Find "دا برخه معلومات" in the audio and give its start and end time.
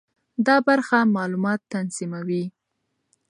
0.45-1.59